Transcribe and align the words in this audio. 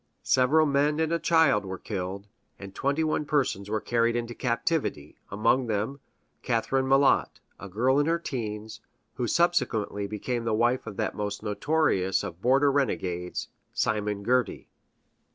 Several 0.23 0.65
men 0.65 0.99
and 0.99 1.13
a 1.13 1.19
child 1.19 1.63
were 1.63 1.77
killed, 1.77 2.25
and 2.57 2.73
twenty 2.73 3.03
one 3.03 3.23
persons 3.23 3.69
were 3.69 3.79
carried 3.79 4.15
into 4.15 4.33
captivity 4.33 5.15
among 5.29 5.67
them, 5.67 5.99
Catherine 6.41 6.87
Malott, 6.87 7.39
a 7.59 7.69
girl 7.69 7.99
in 7.99 8.07
her 8.07 8.17
teens, 8.17 8.81
who 9.13 9.27
subsequently 9.27 10.07
became 10.07 10.43
the 10.43 10.55
wife 10.55 10.87
of 10.87 10.97
that 10.97 11.13
most 11.13 11.43
notorious 11.43 12.23
of 12.23 12.41
border 12.41 12.71
renegades, 12.71 13.49
Simon 13.73 14.23
Girty. 14.23 14.67